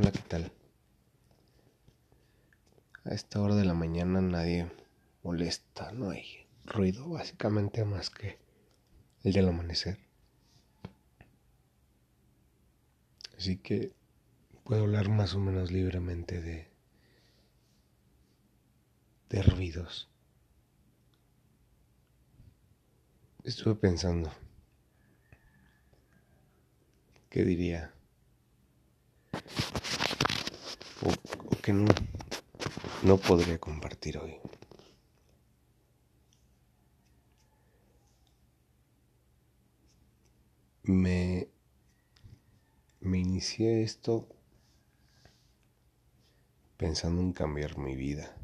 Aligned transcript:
Hola, 0.00 0.12
¿qué 0.12 0.20
tal? 0.28 0.52
A 3.02 3.10
esta 3.10 3.40
hora 3.40 3.56
de 3.56 3.64
la 3.64 3.74
mañana 3.74 4.20
nadie 4.20 4.70
molesta, 5.24 5.90
no 5.90 6.10
hay 6.10 6.46
ruido 6.64 7.08
básicamente 7.08 7.84
más 7.84 8.08
que 8.08 8.38
el 9.24 9.32
del 9.32 9.48
amanecer. 9.48 9.98
Así 13.36 13.56
que 13.56 13.92
puedo 14.62 14.82
hablar 14.82 15.08
más 15.08 15.34
o 15.34 15.40
menos 15.40 15.72
libremente 15.72 16.40
de, 16.40 16.68
de 19.30 19.42
ruidos. 19.42 20.08
Estuve 23.42 23.74
pensando, 23.74 24.30
¿qué 27.30 27.42
diría? 27.42 27.97
O, 31.02 31.56
que 31.62 31.72
no, 31.72 31.86
no 33.02 33.16
podría 33.18 33.58
compartir 33.58 34.18
hoy. 34.18 34.36
Me, 40.82 41.48
me 43.00 43.18
inicié 43.18 43.82
esto 43.82 44.26
pensando 46.78 47.20
en 47.20 47.32
cambiar 47.32 47.76
mi 47.76 47.94
vida. 47.94 48.34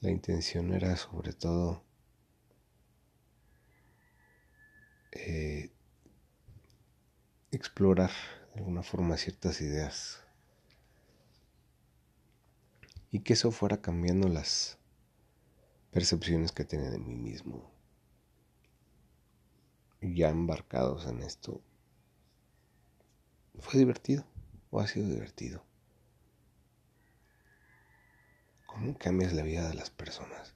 La 0.00 0.10
intención 0.10 0.72
era 0.72 0.96
sobre 0.96 1.32
todo 1.32 1.84
eh, 5.12 5.70
explorar 7.50 8.10
de 8.54 8.60
alguna 8.60 8.82
forma 8.82 9.16
ciertas 9.16 9.60
ideas 9.60 10.22
y 13.10 13.20
que 13.20 13.34
eso 13.34 13.50
fuera 13.50 13.80
cambiando 13.80 14.28
las 14.28 14.78
percepciones 15.90 16.52
que 16.52 16.64
tenía 16.64 16.90
de 16.90 16.98
mí 16.98 17.14
mismo. 17.14 17.70
Ya 20.00 20.30
embarcados 20.30 21.06
en 21.06 21.22
esto, 21.22 21.62
fue 23.60 23.78
divertido 23.78 24.24
o 24.70 24.80
ha 24.80 24.86
sido 24.86 25.08
divertido. 25.08 25.64
¿Cómo 28.66 28.96
cambias 28.96 29.34
la 29.34 29.42
vida 29.42 29.68
de 29.68 29.74
las 29.74 29.90
personas? 29.90 30.54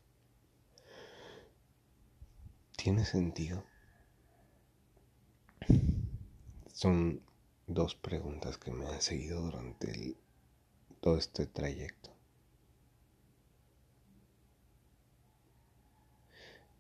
¿Tiene 2.76 3.04
sentido? 3.04 3.64
Son 6.72 7.20
dos 7.66 7.94
preguntas 7.94 8.58
que 8.58 8.70
me 8.70 8.86
han 8.86 9.00
seguido 9.00 9.42
durante 9.42 10.16
todo 11.00 11.18
este 11.18 11.46
trayecto. 11.46 12.10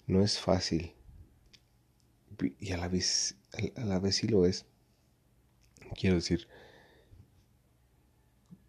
No 0.06 0.22
es 0.22 0.38
fácil 0.38 0.94
y 2.60 2.72
a 2.72 2.76
la 2.76 2.88
vez, 2.88 3.36
a 3.76 3.84
la 3.84 3.98
vez 3.98 4.16
sí 4.16 4.28
lo 4.28 4.46
es. 4.46 4.66
Quiero 5.98 6.16
decir, 6.16 6.48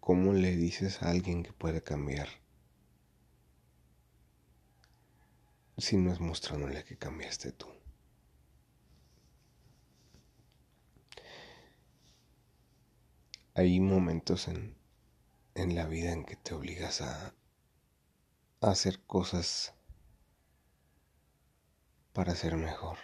¿cómo 0.00 0.32
le 0.32 0.56
dices 0.56 1.02
a 1.02 1.10
alguien 1.10 1.42
que 1.42 1.52
puede 1.52 1.82
cambiar 1.82 2.28
si 5.76 5.96
no 5.96 6.12
es 6.12 6.20
mostrándole 6.20 6.84
que 6.84 6.96
cambiaste 6.96 7.52
tú? 7.52 7.77
Hay 13.58 13.80
momentos 13.80 14.46
en, 14.46 14.76
en 15.56 15.74
la 15.74 15.88
vida 15.88 16.12
en 16.12 16.24
que 16.24 16.36
te 16.36 16.54
obligas 16.54 17.00
a, 17.00 17.34
a 18.60 18.70
hacer 18.70 19.00
cosas 19.04 19.74
para 22.12 22.36
ser 22.36 22.56
mejor. 22.56 22.98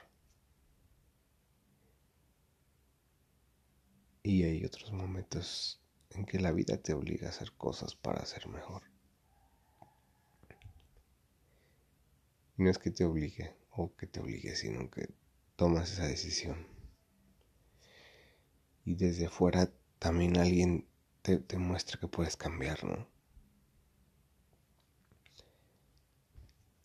Y 4.23 4.45
hay 4.45 4.65
otros 4.65 4.93
momentos 4.93 5.83
en 6.11 6.25
que 6.25 6.39
la 6.39 6.53
vida 6.53 6.77
te 6.77 6.95
obliga 6.95 7.27
a 7.27 7.31
hacer 7.31 7.51
cosas 7.57 7.97
para 7.97 8.25
ser 8.25 8.47
mejor. 8.47 8.85
no 12.57 12.71
es 12.71 12.79
que 12.79 12.93
te 12.93 13.05
obligue 13.05 13.57
o 13.71 13.93
que 13.97 14.07
te 14.07 14.21
obligue, 14.21 14.55
sino 14.55 14.89
que 14.89 15.09
tomas 15.57 15.91
esa 15.91 16.07
decisión. 16.07 16.69
Y 18.85 18.95
desde 18.95 19.27
afuera 19.27 19.73
también 20.05 20.37
alguien 20.37 20.87
te, 21.23 21.57
muestra 21.57 21.99
que 21.99 22.09
puedes 22.09 22.37
cambiar, 22.37 22.85
¿no? 22.85 23.09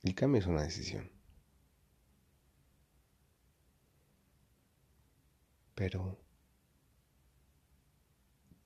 El 0.03 0.15
cambio 0.15 0.39
es 0.39 0.47
una 0.47 0.61
decisión. 0.61 1.11
Pero 5.75 6.17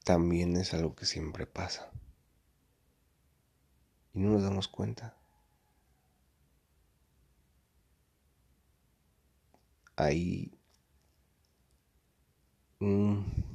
también 0.06 0.56
es 0.56 0.76
algo 0.76 0.94
que 0.94 1.08
siempre 1.08 1.48
pasa. 1.48 1.92
Y 4.14 4.20
no 4.20 4.34
nos 4.34 4.44
damos 4.44 4.68
cuenta. 4.68 5.18
Hay 9.96 10.56
un 12.80 13.53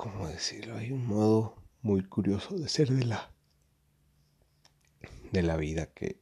¿cómo 0.00 0.28
decirlo? 0.28 0.78
Hay 0.78 0.92
un 0.92 1.06
modo 1.06 1.62
muy 1.82 2.02
curioso 2.02 2.56
de 2.56 2.70
ser 2.70 2.88
de 2.88 3.04
la 3.04 3.30
de 5.30 5.42
la 5.42 5.58
vida 5.58 5.92
que 5.92 6.18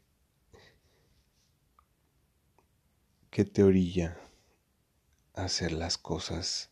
que 3.31 3.45
te 3.45 3.63
orilla 3.63 4.19
a 5.35 5.45
hacer 5.45 5.71
las 5.71 5.97
cosas 5.97 6.71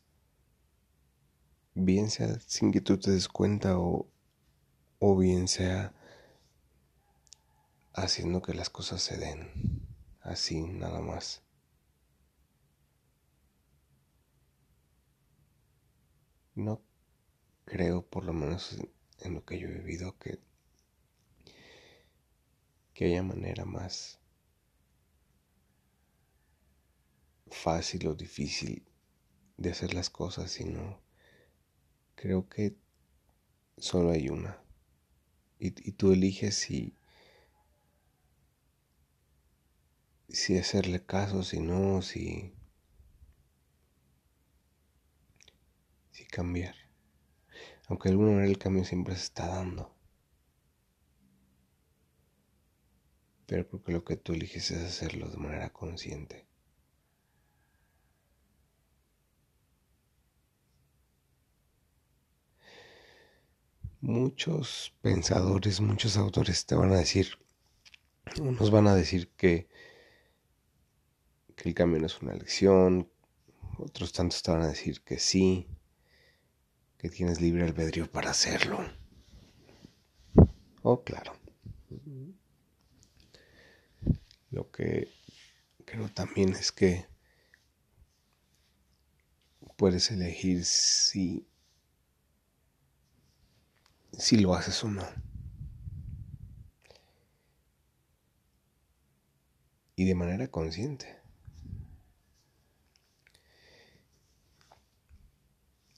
bien 1.74 2.10
sea 2.10 2.40
sin 2.40 2.72
que 2.72 2.80
tú 2.80 2.98
te 2.98 3.12
des 3.12 3.28
cuenta 3.28 3.78
o, 3.78 4.08
o 4.98 5.16
bien 5.16 5.46
sea 5.46 5.94
haciendo 7.92 8.42
que 8.42 8.52
las 8.52 8.68
cosas 8.68 9.00
se 9.00 9.16
den 9.16 9.86
así 10.22 10.60
nada 10.60 11.00
más. 11.00 11.44
No 16.56 16.80
creo, 17.66 18.06
por 18.06 18.25
lo 18.25 18.32
menos 18.32 18.78
en 19.19 19.34
lo 19.34 19.44
que 19.44 19.59
yo 19.59 19.69
he 19.69 19.72
vivido, 19.72 20.16
que, 20.19 20.38
que 22.94 23.06
haya 23.06 23.22
manera 23.22 23.66
más 23.66 24.19
fácil 27.49 28.06
o 28.06 28.15
difícil 28.15 28.87
de 29.56 29.71
hacer 29.71 29.94
las 29.94 30.10
cosas, 30.10 30.50
sino 30.50 31.03
creo 32.15 32.49
que 32.49 32.77
solo 33.77 34.10
hay 34.10 34.28
una. 34.28 34.62
Y, 35.59 35.69
y 35.88 35.93
tú 35.93 36.12
eliges 36.12 36.54
si, 36.54 36.97
si 40.28 40.56
hacerle 40.56 41.04
caso, 41.04 41.43
si 41.43 41.60
no, 41.60 42.00
si, 42.03 42.54
si 46.12 46.25
cambiar. 46.27 46.85
Aunque 47.88 48.08
alguna 48.08 48.32
manera 48.32 48.48
el 48.48 48.58
cambio 48.58 48.84
siempre 48.84 49.14
se 49.14 49.24
está 49.24 49.47
dando. 49.47 49.92
Pero 53.47 53.66
porque 53.69 53.92
lo 53.92 54.04
que 54.04 54.16
tú 54.16 54.32
eliges 54.32 54.70
es 54.72 54.82
hacerlo 54.82 55.28
de 55.28 55.36
manera 55.36 55.72
consciente. 55.72 56.47
Muchos 64.00 64.94
pensadores, 65.00 65.80
muchos 65.80 66.16
autores 66.16 66.66
te 66.66 66.74
van 66.74 66.92
a 66.92 66.97
decir, 66.97 67.38
unos 68.41 68.71
van 68.71 68.86
a 68.88 68.94
decir 68.94 69.30
que, 69.36 69.68
que 71.56 71.68
el 71.68 71.74
cambio 71.74 72.00
no 72.00 72.06
es 72.06 72.21
una 72.21 72.33
elección, 72.33 73.10
otros 73.78 74.12
tantos 74.12 74.42
te 74.42 74.50
van 74.50 74.62
a 74.62 74.68
decir 74.68 75.03
que 75.03 75.18
sí, 75.18 75.66
que 76.98 77.10
tienes 77.10 77.41
libre 77.41 77.65
albedrío 77.65 78.10
para 78.10 78.31
hacerlo. 78.31 78.78
Oh, 80.83 81.03
claro. 81.03 81.33
Lo 84.51 84.71
que 84.71 85.09
creo 85.84 86.09
también 86.09 86.54
es 86.54 86.72
que 86.72 87.07
puedes 89.77 90.10
elegir 90.10 90.65
si 90.65 91.47
si 94.13 94.39
lo 94.39 94.54
haces 94.54 94.83
o 94.83 94.89
no. 94.89 95.07
Y 99.95 100.04
de 100.04 100.15
manera 100.15 100.48
consciente. 100.48 101.25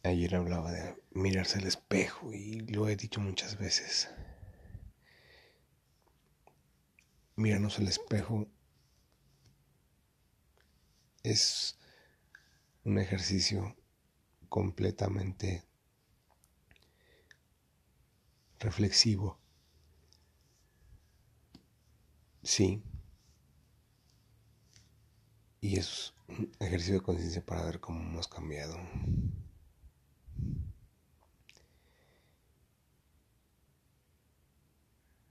Ayer 0.08 0.37
hablaba 0.37 0.72
de 0.72 0.96
mirarse 1.10 1.58
al 1.58 1.66
espejo 1.66 2.32
y 2.32 2.60
lo 2.60 2.88
he 2.88 2.96
dicho 2.96 3.20
muchas 3.20 3.58
veces. 3.58 4.08
Mirarnos 7.37 7.78
al 7.78 7.88
espejo 7.88 8.46
es 11.22 11.76
un 12.84 12.99
ejercicio 12.99 13.76
completamente 14.49 15.62
reflexivo. 18.61 19.38
Sí. 22.43 22.82
Y 25.61 25.76
es 25.78 26.14
un 26.28 26.50
ejercicio 26.61 26.94
de 26.94 27.02
conciencia 27.02 27.44
para 27.44 27.66
ver 27.66 27.78
cómo 27.78 28.00
hemos 28.00 28.26
cambiado. 28.26 28.75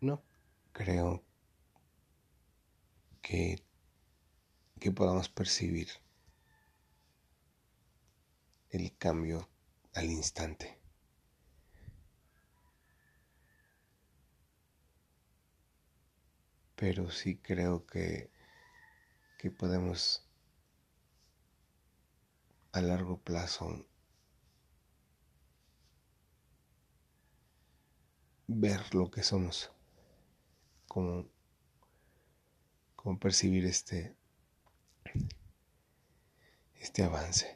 No 0.07 0.23
creo 0.71 1.21
que, 3.21 3.61
que 4.79 4.91
podamos 4.91 5.27
percibir 5.27 5.89
el 8.69 8.95
cambio 8.97 9.49
al 9.93 10.05
instante. 10.05 10.79
Pero 16.77 17.11
sí 17.11 17.35
creo 17.39 17.85
que, 17.85 18.31
que 19.37 19.51
podemos 19.51 20.25
a 22.71 22.79
largo 22.81 23.17
plazo 23.19 23.85
ver 28.47 28.95
lo 28.95 29.11
que 29.11 29.23
somos, 29.23 29.71
como, 30.97 31.29
como 32.95 33.19
percibir 33.19 33.65
este, 33.65 34.15
este 36.79 37.03
avance. 37.03 37.55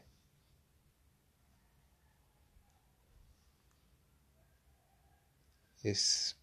Es 5.82 6.38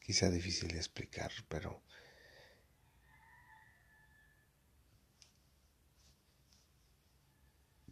quizá 0.00 0.28
difícil 0.28 0.68
de 0.68 0.76
explicar, 0.76 1.32
pero 1.48 1.80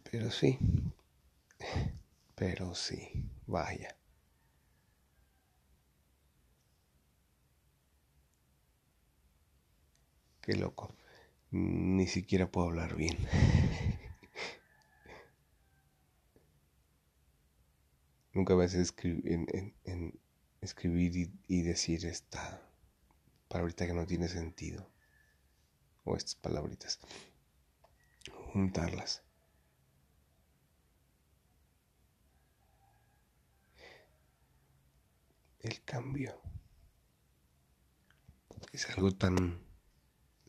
pero 0.03 0.29
sí, 0.29 0.59
pero 2.35 2.73
sí, 2.75 3.25
vaya. 3.47 3.97
Qué 10.47 10.55
loco. 10.55 10.95
Ni 11.51 12.07
siquiera 12.07 12.49
puedo 12.49 12.67
hablar 12.67 12.95
bien. 12.95 13.17
Nunca 18.33 18.53
vas 18.53 18.73
a 18.73 18.79
escribir, 18.79 19.45
en, 19.83 20.17
escribir 20.61 21.33
y, 21.49 21.61
decir 21.63 22.05
esta 22.05 22.65
palabrita 23.49 23.85
que 23.85 23.93
no 23.93 24.05
tiene 24.05 24.29
sentido. 24.29 24.89
O 26.05 26.15
estas 26.15 26.35
palabritas. 26.35 27.01
Juntarlas. 28.53 29.21
El 35.59 35.83
cambio 35.83 36.41
es 38.71 38.89
algo 38.91 39.11
tan 39.11 39.66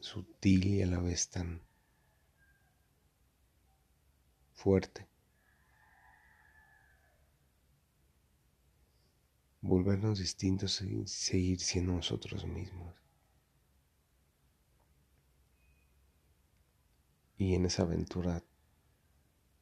sutil 0.01 0.67
y 0.67 0.83
a 0.83 0.87
la 0.87 1.01
vez 1.01 1.29
tan 1.31 1.63
fuerte. 4.53 5.09
Volvernos 9.61 10.19
distintos 10.19 10.81
y 10.83 11.07
seguir 11.07 11.61
siendo 11.61 11.93
nosotros 11.93 12.47
mismos. 12.47 12.95
Y 17.37 17.55
en 17.55 17.67
esa 17.67 17.83
aventura 17.83 18.43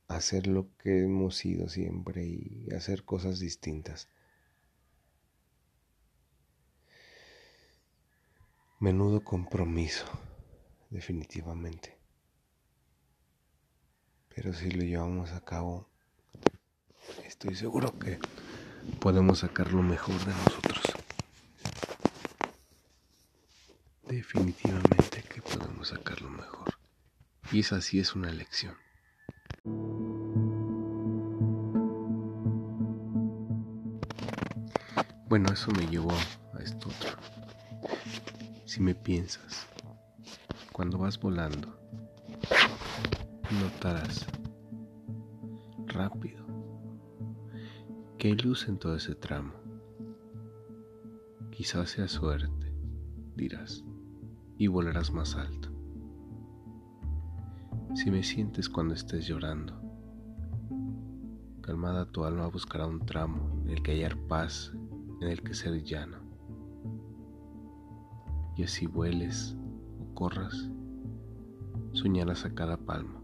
hacer 0.08 0.46
lo 0.46 0.74
que 0.76 1.04
hemos 1.04 1.36
sido 1.36 1.68
siempre 1.68 2.24
y 2.24 2.68
hacer 2.74 3.04
cosas 3.04 3.38
distintas. 3.38 4.08
Menudo 8.86 9.24
compromiso 9.24 10.06
definitivamente. 10.90 11.98
Pero 14.32 14.52
si 14.52 14.70
lo 14.70 14.84
llevamos 14.84 15.32
a 15.32 15.40
cabo, 15.40 15.88
estoy 17.24 17.56
seguro 17.56 17.98
que 17.98 18.20
podemos 19.00 19.40
sacar 19.40 19.72
lo 19.72 19.82
mejor 19.82 20.14
de 20.24 20.32
nosotros. 20.32 20.84
Definitivamente 24.04 25.20
que 25.34 25.42
podemos 25.42 25.88
sacar 25.88 26.22
lo 26.22 26.30
mejor. 26.30 26.78
Y 27.50 27.58
esa 27.58 27.80
sí 27.80 27.98
es 27.98 28.14
una 28.14 28.30
lección. 28.30 28.76
Bueno, 35.28 35.52
eso 35.52 35.72
me 35.72 35.88
llevó 35.88 36.12
a 36.54 36.62
esto 36.62 36.88
otro. 36.88 37.45
Si 38.66 38.82
me 38.82 38.96
piensas, 38.96 39.64
cuando 40.72 40.98
vas 40.98 41.20
volando, 41.20 41.78
notarás 43.62 44.26
rápido 45.86 46.44
que 48.18 48.26
hay 48.26 48.34
luz 48.34 48.66
en 48.66 48.76
todo 48.76 48.96
ese 48.96 49.14
tramo. 49.14 49.52
Quizás 51.52 51.90
sea 51.90 52.08
suerte, 52.08 52.74
dirás, 53.36 53.84
y 54.58 54.66
volarás 54.66 55.12
más 55.12 55.36
alto. 55.36 55.70
Si 57.94 58.10
me 58.10 58.24
sientes 58.24 58.68
cuando 58.68 58.94
estés 58.94 59.28
llorando, 59.28 59.80
calmada 61.60 62.04
tu 62.10 62.24
alma 62.24 62.48
buscará 62.48 62.88
un 62.88 63.06
tramo 63.06 63.62
en 63.62 63.70
el 63.70 63.82
que 63.84 63.92
hallar 63.92 64.18
paz, 64.26 64.72
en 65.20 65.28
el 65.28 65.40
que 65.44 65.54
ser 65.54 65.84
llano. 65.84 66.25
Y 68.56 68.62
así 68.62 68.86
vueles 68.86 69.54
corras, 70.14 70.70
soñarás 71.92 72.46
a 72.46 72.54
cada 72.54 72.78
palmo. 72.78 73.22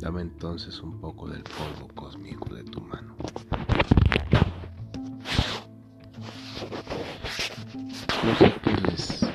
Dame 0.00 0.20
entonces 0.20 0.82
un 0.82 1.00
poco 1.00 1.26
del 1.26 1.42
polvo 1.42 1.88
cósmico 1.94 2.54
de 2.54 2.62
tu 2.64 2.82
mano. 2.82 3.16
No 8.22 8.34
sé 8.38 8.54
qué 8.62 8.76
les 8.90 9.26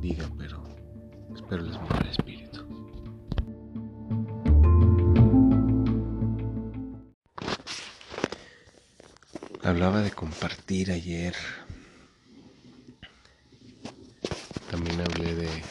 diga, 0.00 0.26
pero 0.38 0.64
espero 1.34 1.64
les 1.64 1.78
mueva 1.78 1.98
el 1.98 2.08
espíritu. 2.08 2.64
Hablaba 9.62 10.00
de 10.00 10.10
compartir 10.12 10.90
ayer 10.90 11.34
También 14.72 15.02
hablé 15.02 15.34
de, 15.34 15.62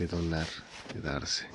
de 0.00 0.06
donar, 0.06 0.46
de 0.94 1.00
darse. 1.02 1.46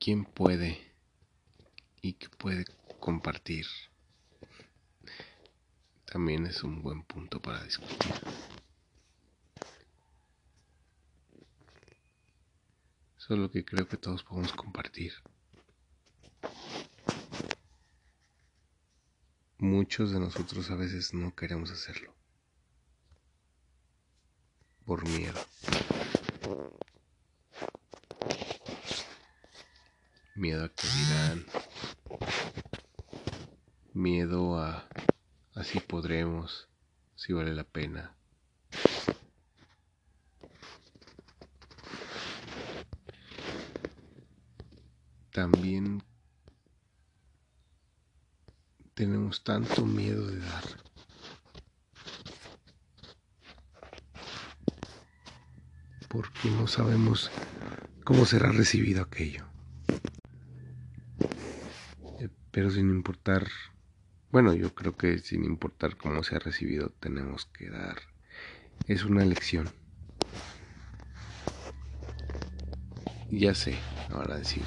¿Quién 0.00 0.24
puede 0.24 0.80
y 2.00 2.14
qué 2.14 2.30
puede 2.30 2.64
compartir? 2.98 3.66
También 6.06 6.46
es 6.46 6.62
un 6.62 6.80
buen 6.80 7.02
punto 7.02 7.42
para 7.42 7.62
discutir. 7.62 8.14
Solo 13.18 13.50
que 13.50 13.62
creo 13.62 13.86
que 13.86 13.98
todos 13.98 14.24
podemos 14.24 14.54
compartir. 14.54 15.12
Muchos 19.58 20.12
de 20.12 20.20
nosotros 20.20 20.70
a 20.70 20.76
veces 20.76 21.12
no 21.14 21.34
queremos 21.34 21.70
hacerlo. 21.70 22.14
Por 24.84 25.06
miedo. 25.08 25.38
Miedo 30.34 30.64
a 30.64 30.68
que 30.68 30.86
dirán. 30.86 31.46
Miedo 33.92 34.58
a 34.58 34.88
así 35.54 35.80
podremos, 35.80 36.68
si 37.16 37.32
vale 37.32 37.54
la 37.54 37.64
pena. 37.64 38.14
También 45.32 46.02
tenemos 48.98 49.44
tanto 49.44 49.86
miedo 49.86 50.26
de 50.26 50.40
dar. 50.40 50.64
Porque 56.08 56.50
no 56.50 56.66
sabemos 56.66 57.30
cómo 58.02 58.26
será 58.26 58.50
recibido 58.50 59.02
aquello. 59.02 59.46
Eh, 62.18 62.28
pero 62.50 62.72
sin 62.72 62.90
importar, 62.90 63.46
bueno, 64.32 64.52
yo 64.52 64.74
creo 64.74 64.96
que 64.96 65.20
sin 65.20 65.44
importar 65.44 65.96
cómo 65.96 66.24
sea 66.24 66.40
recibido, 66.40 66.92
tenemos 66.98 67.46
que 67.46 67.70
dar. 67.70 67.98
Es 68.88 69.04
una 69.04 69.22
elección. 69.22 69.70
Ya 73.30 73.54
sé, 73.54 73.78
ahora 74.10 74.38
decir, 74.38 74.64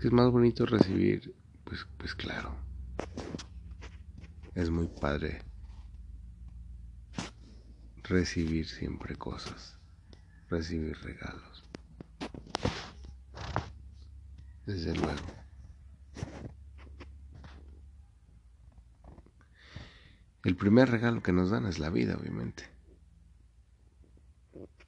es 0.00 0.12
más 0.12 0.30
bonito 0.30 0.64
recibir, 0.64 1.34
pues, 1.64 1.88
pues 1.98 2.14
claro. 2.14 2.54
Es 4.54 4.70
muy 4.70 4.86
padre 4.86 5.42
recibir 8.04 8.68
siempre 8.68 9.16
cosas, 9.16 9.78
recibir 10.48 10.96
regalos. 10.98 11.64
Desde 14.64 14.94
luego. 14.94 15.26
El 20.44 20.56
primer 20.56 20.88
regalo 20.88 21.20
que 21.20 21.32
nos 21.32 21.50
dan 21.50 21.66
es 21.66 21.80
la 21.80 21.90
vida, 21.90 22.16
obviamente. 22.16 22.68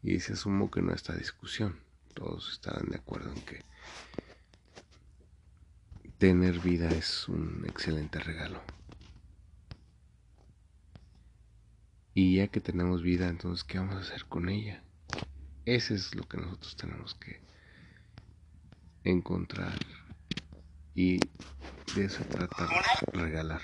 Y 0.03 0.21
se 0.21 0.35
asumo 0.35 0.71
que 0.71 0.81
no 0.81 0.93
está 0.93 1.15
discusión. 1.15 1.81
Todos 2.15 2.53
estarán 2.53 2.89
de 2.91 2.99
acuerdo 2.99 3.33
en 3.33 3.43
que 3.43 3.65
tener 6.19 6.61
vida 6.61 6.89
es 6.91 7.29
un 7.29 7.65
excelente 7.67 8.21
regalo. 8.21 8.76
Ya 12.37 12.49
que 12.49 12.61
tenemos 12.61 13.03
vida, 13.03 13.29
entonces, 13.29 13.65
¿qué 13.65 13.79
vamos 13.79 13.97
a 13.97 14.01
hacer 14.01 14.27
con 14.27 14.49
ella? 14.49 14.83
Ese 15.65 15.95
es 15.95 16.15
lo 16.15 16.29
que 16.29 16.37
nosotros 16.37 16.77
tenemos 16.77 17.15
que 17.15 17.41
encontrar. 19.05 19.79
Y 20.95 21.19
de 21.95 22.05
eso 22.05 22.25
trata 22.25 22.69
regalar. 23.13 23.63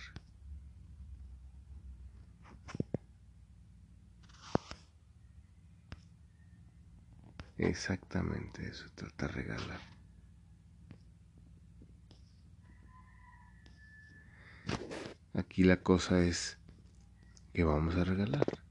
Exactamente, 7.58 8.66
eso 8.68 8.86
trata 8.94 9.28
regalar. 9.28 9.80
Aquí 15.34 15.62
la 15.64 15.76
cosa 15.82 16.20
es 16.20 16.58
que 17.52 17.64
vamos 17.64 17.94
a 17.96 18.04
regalar. 18.04 18.61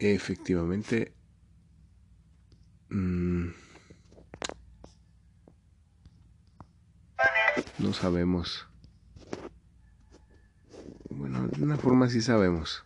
Efectivamente, 0.00 1.12
mmm, 2.88 3.50
no 7.78 7.92
sabemos. 7.92 8.66
Bueno, 11.10 11.46
de 11.48 11.62
una 11.62 11.76
forma 11.76 12.08
sí 12.08 12.20
sabemos 12.20 12.84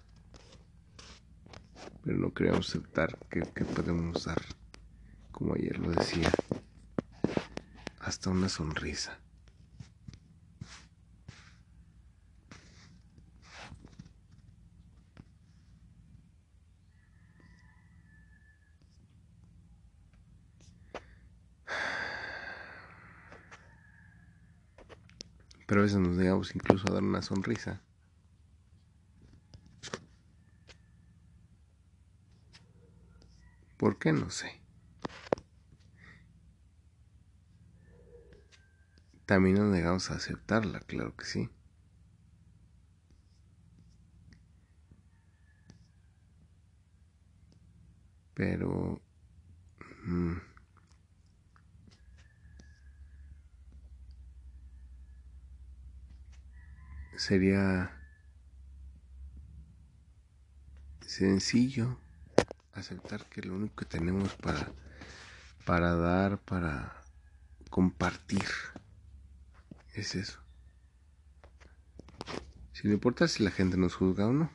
pero 2.04 2.18
no 2.18 2.34
queremos 2.34 2.68
aceptar 2.68 3.16
que, 3.30 3.40
podemos 3.64 4.24
dar, 4.24 4.42
como 5.32 5.54
ayer 5.54 5.78
lo 5.78 5.90
decía, 5.90 6.30
hasta 8.00 8.28
una 8.28 8.50
sonrisa. 8.50 9.23
Pero 25.74 25.82
a 25.82 25.86
veces 25.86 25.98
nos 25.98 26.16
negamos 26.16 26.54
incluso 26.54 26.88
a 26.88 26.92
dar 26.92 27.02
una 27.02 27.20
sonrisa. 27.20 27.80
¿Por 33.76 33.98
qué? 33.98 34.12
No 34.12 34.30
sé. 34.30 34.52
También 39.26 39.56
nos 39.56 39.72
negamos 39.72 40.12
a 40.12 40.14
aceptarla, 40.14 40.78
claro 40.78 41.16
que 41.16 41.24
sí. 41.24 41.50
Pero... 48.34 49.00
Mm, 50.06 50.36
sería 57.16 57.90
sencillo 61.00 61.98
aceptar 62.72 63.24
que 63.26 63.42
lo 63.42 63.54
único 63.54 63.76
que 63.76 63.84
tenemos 63.84 64.34
para, 64.34 64.72
para 65.64 65.94
dar, 65.94 66.38
para 66.38 67.00
compartir, 67.70 68.46
es 69.94 70.14
eso. 70.14 70.40
Sin 72.72 72.92
importar 72.92 73.28
si 73.28 73.42
la 73.44 73.50
gente 73.50 73.76
nos 73.76 73.94
juzga 73.94 74.26
o 74.26 74.32
no. 74.32 74.50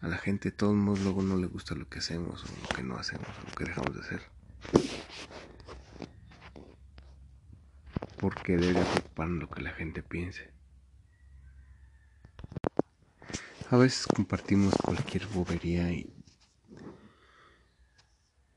A 0.00 0.08
la 0.08 0.18
gente 0.18 0.50
de 0.50 0.56
todos 0.56 0.74
modos 0.74 1.00
luego 1.00 1.22
no 1.22 1.36
le 1.36 1.46
gusta 1.46 1.74
lo 1.74 1.88
que 1.88 1.98
hacemos 2.00 2.44
o 2.44 2.48
lo 2.62 2.68
que 2.76 2.82
no 2.82 2.96
hacemos 2.96 3.26
o 3.26 3.48
lo 3.48 3.54
que 3.54 3.64
dejamos 3.64 3.94
de 3.94 4.00
hacer. 4.00 4.22
Porque 8.18 8.58
debe 8.58 8.82
ocupar 8.82 9.28
lo 9.28 9.48
que 9.48 9.62
la 9.62 9.72
gente 9.72 10.02
piense. 10.02 10.53
A 13.74 13.76
veces 13.76 14.06
compartimos 14.06 14.72
cualquier 14.76 15.26
bobería 15.26 15.90
y 15.90 16.08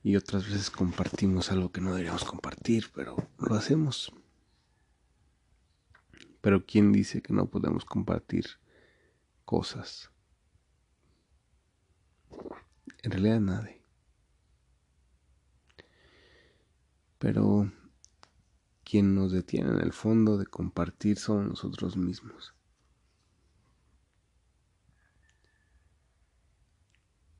y 0.03 0.15
otras 0.15 0.45
veces 0.45 0.69
compartimos 0.69 1.51
algo 1.51 1.71
que 1.71 1.81
no 1.81 1.89
deberíamos 1.89 2.23
compartir, 2.23 2.91
pero 2.93 3.15
lo 3.39 3.55
hacemos. 3.55 4.13
Pero 6.39 6.67
¿quién 6.67 6.91
dice 6.91 7.23
que 7.23 7.33
no 7.33 7.47
podemos 7.47 7.83
compartir 7.83 8.45
cosas? 9.43 10.11
En 13.01 13.09
realidad 13.09 13.39
nadie. 13.39 13.81
Pero 17.17 17.71
quien 18.83 19.15
nos 19.15 19.31
detiene 19.31 19.71
en 19.71 19.79
el 19.79 19.93
fondo 19.93 20.37
de 20.37 20.45
compartir 20.45 21.17
son 21.17 21.49
nosotros 21.49 21.97
mismos. 21.97 22.53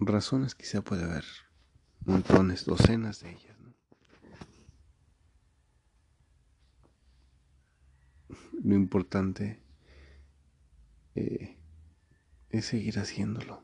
Razones 0.07 0.55
quizá 0.55 0.81
puede 0.81 1.03
haber 1.03 1.25
montones, 2.05 2.65
docenas 2.65 3.19
de 3.19 3.31
ellas. 3.31 3.57
Lo 8.63 8.75
importante 8.75 9.61
eh, 11.15 11.57
es 12.49 12.65
seguir 12.65 12.99
haciéndolo. 12.99 13.63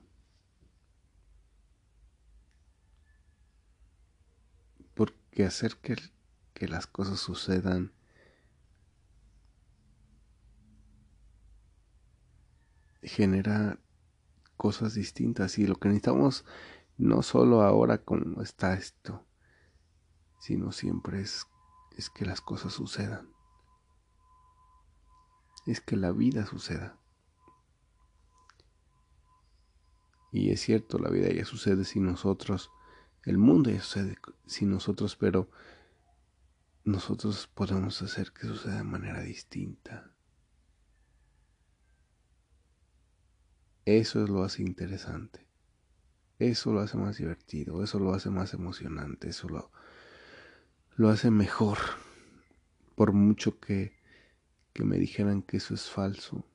Porque 4.94 5.46
hacer 5.46 5.78
que, 5.78 5.96
que 6.54 6.68
las 6.68 6.88
cosas 6.88 7.20
sucedan 7.20 7.94
genera 13.02 13.80
cosas 14.58 14.94
distintas 14.94 15.58
y 15.58 15.68
lo 15.68 15.76
que 15.76 15.90
necesitamos 15.90 16.46
no 16.98 17.22
solo 17.24 17.62
ahora 17.62 18.00
como 18.00 18.42
está 18.42 18.74
esto, 18.74 19.26
sino 20.40 20.72
siempre 20.72 21.22
es, 21.22 21.46
es 21.98 22.10
que 22.10 22.26
las 22.26 22.42
cosas 22.42 22.74
sucedan. 22.74 23.30
Es 25.66 25.80
que 25.82 25.96
la 25.96 26.12
vida 26.12 26.46
suceda. 26.46 27.00
Y 30.32 30.52
es 30.52 30.62
cierto, 30.62 31.00
la 31.00 31.10
vida 31.10 31.32
ya 31.32 31.46
sucede 31.46 31.86
si 31.86 32.00
nosotros 32.00 32.72
el 33.26 33.38
mundo 33.38 33.70
ya 33.70 33.82
sucede 33.82 34.18
sin 34.46 34.70
nosotros, 34.72 35.16
pero 35.16 35.50
nosotros 36.84 37.48
podemos 37.48 38.02
hacer 38.02 38.34
que 38.34 38.48
suceda 38.48 38.78
de 38.78 38.84
manera 38.84 39.22
distinta. 39.22 40.13
Eso 43.86 44.26
lo 44.28 44.44
hace 44.44 44.62
interesante. 44.62 45.48
Eso 46.40 46.74
lo 46.74 46.82
hace 46.82 46.98
más 46.98 47.18
divertido, 47.18 47.84
eso 47.84 48.00
lo 48.00 48.14
hace 48.14 48.30
más 48.30 48.54
emocionante, 48.54 49.30
eso 49.30 49.48
lo, 49.50 49.72
lo 50.96 51.10
hace 51.10 51.32
mejor. 51.32 51.78
Por 52.96 53.14
mucho 53.14 53.60
que, 53.60 53.98
que 54.74 54.84
me 54.84 54.98
dijeran 54.98 55.42
que 55.42 55.58
eso 55.58 55.74
es 55.74 55.90
falso 55.90 56.46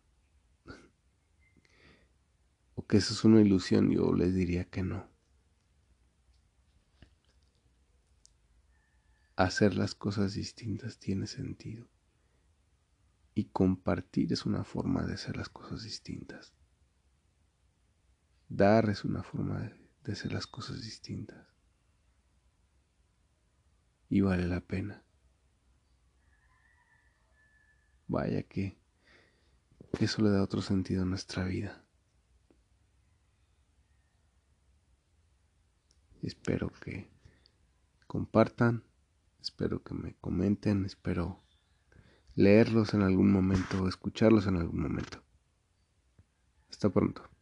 o 2.74 2.86
que 2.86 2.96
eso 2.98 3.12
es 3.12 3.24
una 3.24 3.40
ilusión, 3.40 3.90
yo 3.90 4.12
les 4.12 4.34
diría 4.34 4.64
que 4.64 4.82
no. 4.82 5.08
Hacer 9.36 9.74
las 9.74 9.94
cosas 9.94 10.34
distintas 10.34 10.98
tiene 10.98 11.26
sentido. 11.26 11.88
Y 13.34 13.46
compartir 13.46 14.32
es 14.32 14.46
una 14.46 14.64
forma 14.64 15.04
de 15.06 15.14
hacer 15.14 15.36
las 15.36 15.48
cosas 15.48 15.82
distintas. 15.82 16.52
Dar 18.58 18.90
es 18.90 19.04
una 19.04 19.22
forma 19.22 19.60
de, 20.02 20.12
hacer 20.12 20.32
las 20.32 20.48
cosas 20.48 20.82
distintas. 20.82 21.46
Y 24.08 24.20
vale 24.20 24.48
la 24.48 24.60
pena. 24.60 25.04
Vaya 28.08 28.42
que 28.42 28.76
eso 30.00 30.22
le 30.22 30.30
da 30.30 30.42
otro 30.42 30.60
sentido 30.60 31.02
a 31.04 31.06
nuestra 31.06 31.44
vida. 31.44 31.84
Espero 36.22 36.72
que 36.80 37.12
compartan, 38.08 38.82
espero 39.40 39.84
que 39.84 39.94
me 39.94 40.16
comenten, 40.16 40.84
espero 40.84 41.44
leerlos 42.34 42.92
en 42.92 43.02
algún 43.02 43.30
momento, 43.30 43.86
escucharlos 43.86 44.48
en 44.48 44.56
algún 44.56 44.80
momento. 44.80 45.22
Hasta 46.68 46.90
pronto. 46.90 47.37